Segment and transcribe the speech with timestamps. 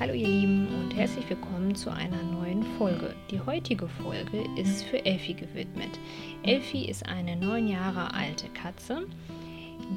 [0.00, 3.14] Hallo ihr Lieben und herzlich willkommen zu einer neuen Folge.
[3.30, 5.90] Die heutige Folge ist für Elfi gewidmet.
[6.42, 9.06] Elfi ist eine neun Jahre alte Katze,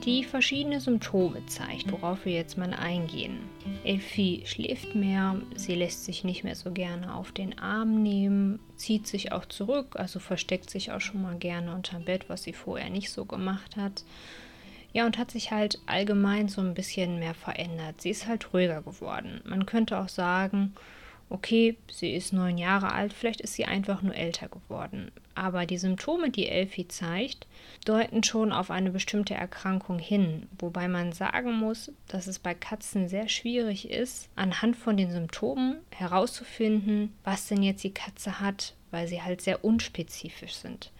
[0.03, 3.37] die verschiedene Symptome zeigt, worauf wir jetzt mal eingehen.
[3.85, 9.07] Elfi schläft mehr, sie lässt sich nicht mehr so gerne auf den Arm nehmen, zieht
[9.07, 12.89] sich auch zurück, also versteckt sich auch schon mal gerne unterm Bett, was sie vorher
[12.89, 14.03] nicht so gemacht hat.
[14.93, 18.01] Ja, und hat sich halt allgemein so ein bisschen mehr verändert.
[18.01, 19.41] Sie ist halt ruhiger geworden.
[19.43, 20.73] Man könnte auch sagen,
[21.33, 25.11] okay, sie ist neun Jahre alt, vielleicht ist sie einfach nur älter geworden.
[25.33, 27.47] Aber die Symptome, die Elfie zeigt,
[27.85, 30.47] deuten schon auf eine bestimmte Erkrankung hin.
[30.59, 35.77] Wobei man sagen muss, dass es bei Katzen sehr schwierig ist, anhand von den Symptomen
[35.89, 40.91] herauszufinden, was denn jetzt die Katze hat, weil sie halt sehr unspezifisch sind.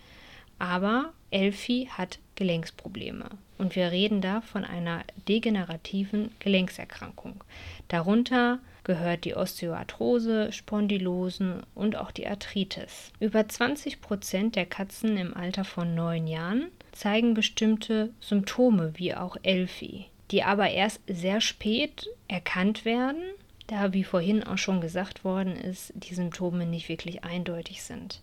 [0.64, 3.26] Aber Elfie hat Gelenksprobleme.
[3.58, 7.44] Und wir reden da von einer degenerativen Gelenkserkrankung.
[7.90, 13.12] Darunter gehört die Osteoarthrose, Spondylosen und auch die Arthritis.
[13.20, 19.36] Über 20 Prozent der Katzen im Alter von neun Jahren zeigen bestimmte Symptome, wie auch
[19.44, 23.22] Elfie, die aber erst sehr spät erkannt werden,
[23.68, 28.22] da, wie vorhin auch schon gesagt worden ist, die Symptome nicht wirklich eindeutig sind.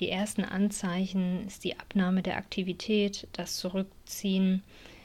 [0.00, 4.62] Die ersten Anzeichen ist die Abnahme der Aktivität, das Zurückziehen,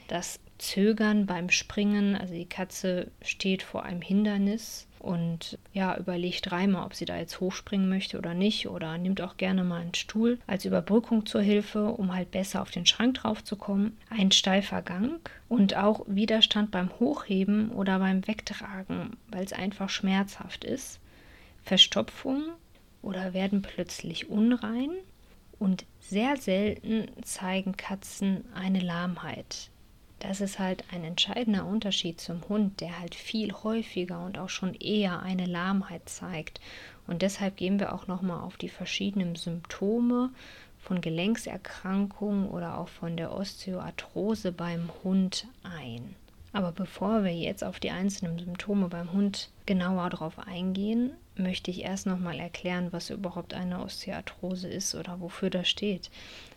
[0.08, 2.16] das Zögern beim Springen.
[2.16, 7.40] Also die Katze steht vor einem Hindernis und ja, überlegt dreimal, ob sie da jetzt
[7.40, 11.86] hochspringen möchte oder nicht oder nimmt auch gerne mal einen Stuhl als Überbrückung zur Hilfe,
[11.86, 13.98] um halt besser auf den Schrank drauf zu kommen.
[14.10, 20.66] Ein steifer Gang und auch Widerstand beim Hochheben oder beim Wegtragen, weil es einfach schmerzhaft
[20.66, 21.00] ist.
[21.64, 22.44] Verstopfung
[23.02, 24.92] oder werden plötzlich unrein
[25.60, 29.70] und sehr selten zeigen Katzen eine Lahmheit.
[30.20, 34.74] Das ist halt ein entscheidender Unterschied zum Hund, der halt viel häufiger und auch schon
[34.74, 36.60] eher eine Lahmheit zeigt.
[37.08, 40.32] Und deshalb gehen wir auch nochmal auf die verschiedenen Symptome
[40.78, 46.16] von Gelenkserkrankungen oder auch von der Osteoarthrose beim Hund ein.
[46.52, 51.84] Aber bevor wir jetzt auf die einzelnen Symptome beim Hund genauer drauf eingehen, möchte ich
[51.84, 56.10] erst nochmal erklären, was überhaupt eine Osteoarthrose ist oder wofür das steht.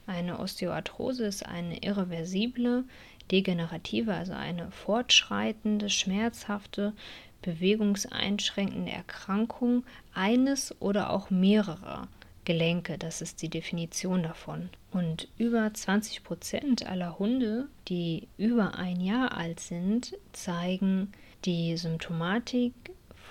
[0.07, 2.85] Eine Osteoarthrose ist eine irreversible,
[3.31, 6.95] degenerative, also eine fortschreitende, schmerzhafte,
[7.43, 12.09] bewegungseinschränkende Erkrankung eines oder auch mehrerer
[12.45, 12.99] Gelenke.
[12.99, 14.71] Das ist die Definition davon.
[14.91, 21.13] Und über 20 Prozent aller Hunde, die über ein Jahr alt sind, zeigen
[21.45, 22.75] die Symptomatik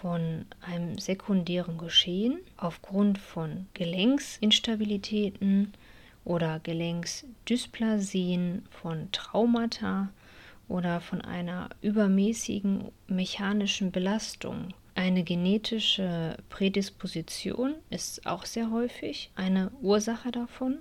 [0.01, 5.73] von einem sekundären Geschehen aufgrund von Gelenksinstabilitäten
[6.25, 10.09] oder Gelenksdysplasien, von Traumata
[10.67, 14.73] oder von einer übermäßigen mechanischen Belastung.
[15.01, 20.77] Eine genetische Prädisposition ist auch sehr häufig eine Ursache davon,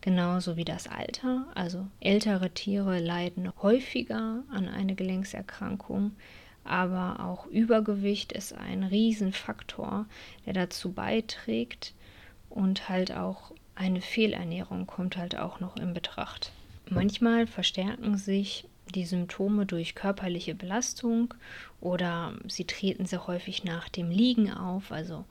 [0.00, 1.44] genauso wie das Alter.
[1.54, 6.12] Also ältere Tiere leiden häufiger an einer Gelenkserkrankung
[6.64, 10.06] aber auch Übergewicht ist ein Riesenfaktor,
[10.46, 11.92] der dazu beiträgt
[12.48, 16.52] und halt auch eine Fehlernährung kommt halt auch noch in Betracht.
[16.88, 21.34] Manchmal verstärken sich die Symptome durch körperliche Belastung
[21.80, 24.92] oder sie treten sehr häufig nach dem Liegen auf.
[24.92, 25.24] Also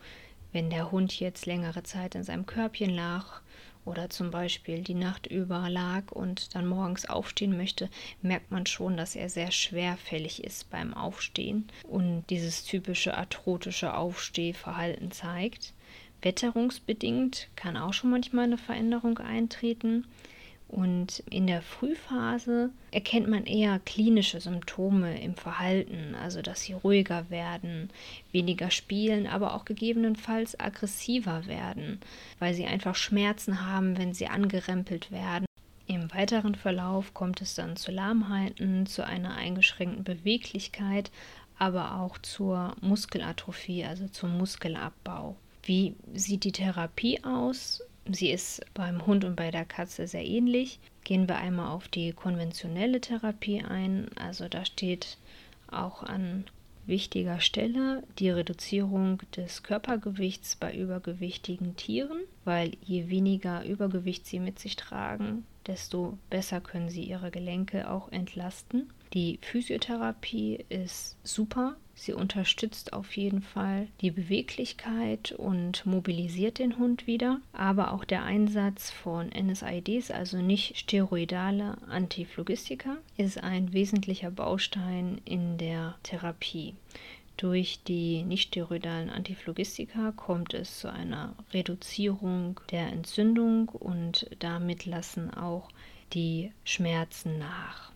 [0.51, 3.41] wenn der Hund jetzt längere Zeit in seinem Körbchen lag
[3.85, 7.89] oder zum Beispiel die Nacht über lag und dann morgens aufstehen möchte,
[8.21, 15.11] merkt man schon, dass er sehr schwerfällig ist beim Aufstehen und dieses typische arthrotische Aufstehverhalten
[15.11, 15.73] zeigt.
[16.21, 20.05] Wetterungsbedingt kann auch schon manchmal eine Veränderung eintreten.
[20.69, 27.29] Und in der Frühphase erkennt man eher klinische Symptome im Verhalten, also dass sie ruhiger
[27.29, 27.89] werden,
[28.33, 32.01] weniger spielen, aber auch gegebenenfalls aggressiver werden,
[32.39, 35.45] weil sie einfach Schmerzen haben, wenn sie angerempelt werden.
[35.87, 41.11] Im weiteren Verlauf kommt es dann zu Lahmheiten, zu einer eingeschränkten Beweglichkeit,
[41.57, 45.37] aber auch zur Muskelatrophie, also zum Muskelabbau.
[45.63, 47.81] Wie sieht die Therapie aus?
[48.11, 50.79] Sie ist beim Hund und bei der Katze sehr ähnlich.
[51.03, 54.09] Gehen wir einmal auf die konventionelle Therapie ein.
[54.15, 55.17] Also da steht
[55.67, 56.45] auch an
[56.85, 64.57] wichtiger Stelle die Reduzierung des Körpergewichts bei übergewichtigen Tieren, weil je weniger Übergewicht sie mit
[64.57, 68.89] sich tragen, desto besser können sie ihre Gelenke auch entlasten.
[69.13, 71.75] Die Physiotherapie ist super.
[71.95, 77.41] Sie unterstützt auf jeden Fall die Beweglichkeit und mobilisiert den Hund wieder.
[77.53, 85.57] Aber auch der Einsatz von NSAIDs, also nicht steroidale Antiphlogistika, ist ein wesentlicher Baustein in
[85.57, 86.75] der Therapie.
[87.37, 95.69] Durch die nichtsteroidalen Antiphlogistika kommt es zu einer Reduzierung der Entzündung und damit lassen auch
[96.13, 97.91] die Schmerzen nach.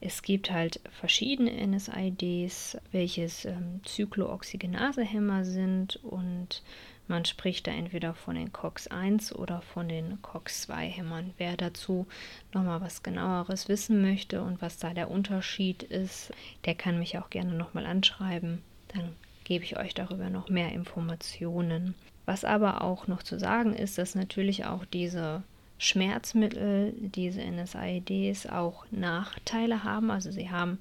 [0.00, 6.62] Es gibt halt verschiedene NSAIDs, welches ähm, Zyklooxygenasehämmer sind und
[7.08, 11.34] man spricht da entweder von den COX-1 oder von den COX-2-Hämmern.
[11.38, 12.06] Wer dazu
[12.52, 16.32] nochmal was genaueres wissen möchte und was da der Unterschied ist,
[16.64, 18.62] der kann mich auch gerne nochmal anschreiben.
[18.88, 19.14] Dann
[19.44, 21.94] gebe ich euch darüber noch mehr Informationen.
[22.24, 25.44] Was aber auch noch zu sagen ist, dass natürlich auch diese
[25.78, 30.10] Schmerzmittel, diese NSAIDs auch Nachteile haben.
[30.10, 30.78] Also sie haben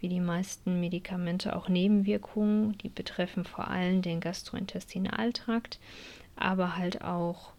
[0.00, 5.78] wie die meisten Medikamente auch Nebenwirkungen, die betreffen vor allem den Gastrointestinaltrakt,
[6.36, 7.52] aber halt auch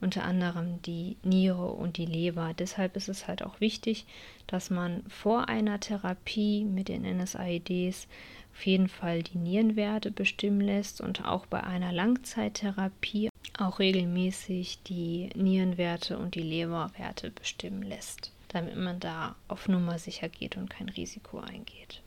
[0.00, 2.54] unter anderem die Niere und die Leber.
[2.56, 4.06] Deshalb ist es halt auch wichtig,
[4.46, 8.06] dass man vor einer Therapie mit den NSAIDs
[8.52, 15.30] auf jeden Fall die Nierenwerte bestimmen lässt und auch bei einer Langzeittherapie auch regelmäßig die
[15.34, 20.88] Nierenwerte und die Leberwerte bestimmen lässt damit man da auf Nummer sicher geht und kein
[20.88, 22.00] Risiko eingeht.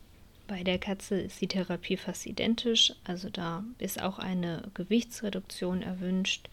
[0.48, 6.50] Bei der Katze ist die Therapie fast identisch, also da ist auch eine Gewichtsreduktion erwünscht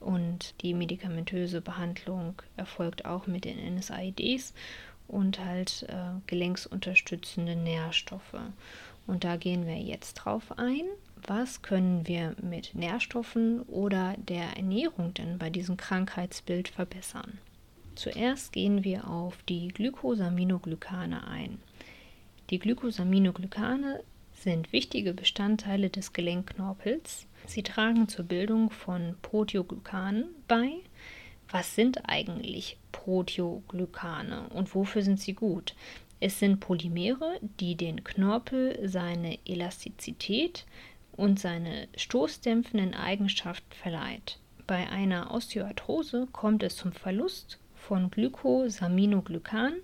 [0.00, 4.54] und die medikamentöse Behandlung erfolgt auch mit den NSAIDs
[5.06, 8.40] und halt äh, gelenksunterstützende Nährstoffe.
[9.06, 10.84] Und da gehen wir jetzt drauf ein.
[11.28, 17.36] Was können wir mit Nährstoffen oder der Ernährung denn bei diesem Krankheitsbild verbessern?
[17.96, 21.58] Zuerst gehen wir auf die Glycosaminoglycane ein.
[22.48, 24.02] Die Glycosaminoglycane
[24.32, 27.26] sind wichtige Bestandteile des Gelenkknorpels.
[27.44, 30.70] Sie tragen zur Bildung von Proteoglykanen bei.
[31.50, 35.74] Was sind eigentlich Proteoglykane und wofür sind sie gut?
[36.20, 40.64] Es sind Polymere, die den Knorpel seine Elastizität
[41.18, 44.38] und seine stoßdämpfenden Eigenschaften verleiht.
[44.66, 49.74] Bei einer Osteoarthrose kommt es zum Verlust von Glycosaminoglykan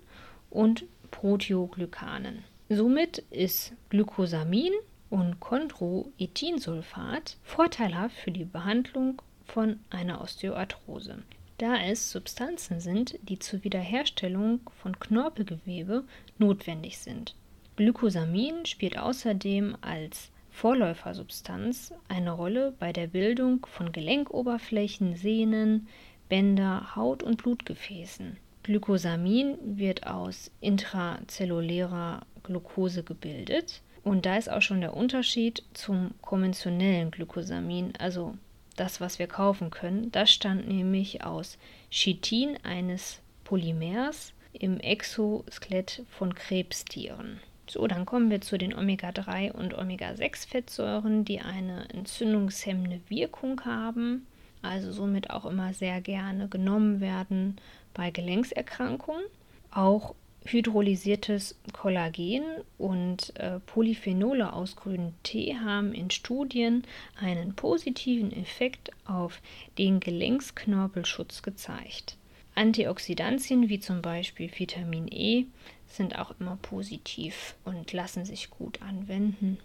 [0.49, 2.45] und Proteoglykanen.
[2.69, 4.71] Somit ist Glycosamin
[5.09, 11.21] und Chondroitinsulfat vorteilhaft für die Behandlung von einer Osteoarthrose,
[11.57, 16.05] da es Substanzen sind, die zur Wiederherstellung von Knorpelgewebe
[16.37, 17.35] notwendig sind.
[17.75, 25.89] Glycosamin spielt außerdem als Vorläufersubstanz eine Rolle bei der Bildung von Gelenkoberflächen, Sehnen,
[26.29, 28.37] Bänder, Haut- und Blutgefäßen.
[28.63, 33.81] Glycosamin wird aus intrazellulärer Glucose gebildet.
[34.03, 38.35] Und da ist auch schon der Unterschied zum konventionellen Glycosamin, also
[38.77, 40.09] das, was wir kaufen können.
[40.13, 41.57] Das stammt nämlich aus
[41.91, 47.41] Chitin, eines Polymers im Exoskelett von Krebstieren.
[47.67, 54.27] So, dann kommen wir zu den Omega-3 und Omega-6-Fettsäuren, die eine entzündungshemmende Wirkung haben
[54.65, 57.57] also somit auch immer sehr gerne genommen werden
[57.93, 59.23] bei Gelenkserkrankungen.
[59.71, 60.15] Auch
[60.45, 62.43] hydrolysiertes Kollagen
[62.77, 66.83] und äh, Polyphenole aus grünem Tee haben in Studien
[67.19, 69.41] einen positiven Effekt auf
[69.77, 72.17] den Gelenksknorpelschutz gezeigt.
[72.55, 75.45] Antioxidantien wie zum Beispiel Vitamin E
[75.87, 79.57] sind auch immer positiv und lassen sich gut anwenden.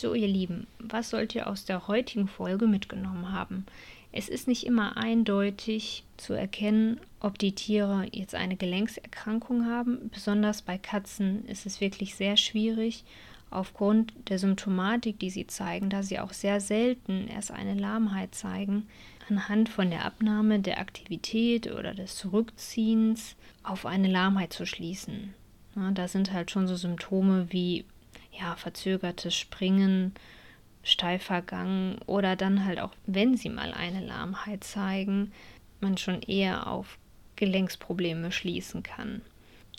[0.00, 3.66] So, ihr Lieben, was sollt ihr aus der heutigen Folge mitgenommen haben?
[4.10, 10.10] Es ist nicht immer eindeutig zu erkennen, ob die Tiere jetzt eine Gelenkserkrankung haben.
[10.12, 13.04] Besonders bei Katzen ist es wirklich sehr schwierig
[13.50, 18.86] aufgrund der Symptomatik, die sie zeigen, da sie auch sehr selten erst eine Lahmheit zeigen,
[19.32, 25.34] anhand von der Abnahme der Aktivität oder des Zurückziehens auf eine Lahmheit zu schließen.
[25.74, 27.86] Ja, da sind halt schon so Symptome wie
[28.38, 30.12] ja, verzögertes Springen,
[30.82, 35.32] steifer Gang oder dann halt auch, wenn sie mal eine Lahmheit zeigen,
[35.80, 36.98] man schon eher auf
[37.36, 39.22] Gelenksprobleme schließen kann.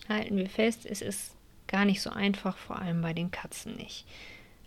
[0.09, 1.35] Halten wir fest, es ist
[1.67, 4.05] gar nicht so einfach, vor allem bei den Katzen nicht.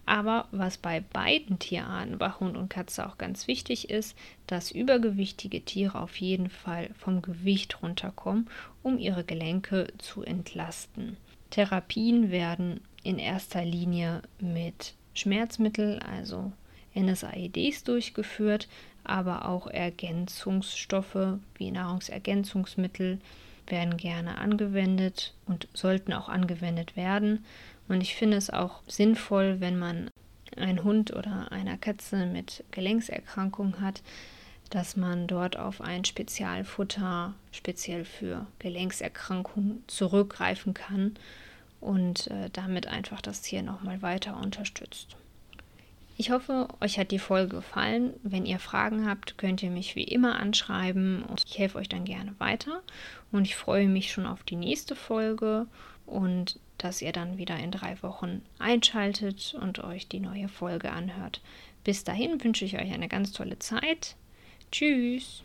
[0.07, 5.63] Aber was bei beiden Tierarten, bei Hund und Katze auch ganz wichtig ist, dass übergewichtige
[5.63, 8.49] Tiere auf jeden Fall vom Gewicht runterkommen,
[8.85, 11.17] um ihre Gelenke zu entlasten.
[11.51, 16.53] Therapien werden in erster Linie mit Schmerzmittel, also
[16.95, 18.69] NSAIDs durchgeführt,
[19.03, 23.19] aber auch Ergänzungsstoffe wie Nahrungsergänzungsmittel
[23.67, 27.45] werden gerne angewendet und sollten auch angewendet werden.
[27.89, 30.11] Und ich finde es auch sinnvoll, wenn man
[30.57, 34.03] einen Hund oder einer Katze mit Gelenkserkrankung hat,
[34.71, 41.15] dass man dort auf ein Spezialfutter speziell für Gelenkserkrankungen zurückgreifen kann
[41.81, 45.17] und äh, damit einfach das Tier nochmal weiter unterstützt.
[46.19, 48.15] Ich hoffe, euch hat die Folge gefallen.
[48.23, 52.07] Wenn ihr Fragen habt, könnt ihr mich wie immer anschreiben und ich helfe euch dann
[52.07, 52.83] gerne weiter.
[53.33, 55.67] Und ich freue mich schon auf die nächste Folge
[56.07, 61.41] und dass ihr dann wieder in drei Wochen einschaltet und euch die neue Folge anhört.
[61.85, 64.17] Bis dahin wünsche ich euch eine ganz tolle Zeit.
[64.73, 65.43] Tschüss.